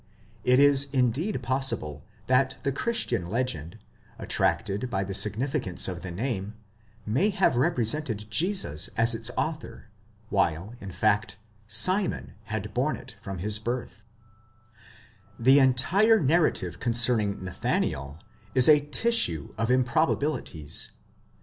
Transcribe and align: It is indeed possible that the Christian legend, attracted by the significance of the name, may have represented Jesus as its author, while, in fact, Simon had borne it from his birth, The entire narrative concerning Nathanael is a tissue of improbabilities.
It 0.43 0.59
is 0.59 0.87
indeed 0.91 1.43
possible 1.43 2.03
that 2.25 2.57
the 2.63 2.71
Christian 2.71 3.27
legend, 3.27 3.77
attracted 4.17 4.89
by 4.89 5.03
the 5.03 5.13
significance 5.13 5.87
of 5.87 6.01
the 6.01 6.09
name, 6.09 6.55
may 7.05 7.29
have 7.29 7.55
represented 7.55 8.25
Jesus 8.31 8.87
as 8.97 9.13
its 9.13 9.29
author, 9.37 9.89
while, 10.29 10.73
in 10.81 10.89
fact, 10.91 11.37
Simon 11.67 12.33
had 12.45 12.73
borne 12.73 12.95
it 12.97 13.15
from 13.21 13.37
his 13.37 13.59
birth, 13.59 14.03
The 15.37 15.59
entire 15.59 16.19
narrative 16.19 16.79
concerning 16.79 17.43
Nathanael 17.43 18.17
is 18.55 18.67
a 18.67 18.87
tissue 18.87 19.53
of 19.55 19.69
improbabilities. 19.69 20.89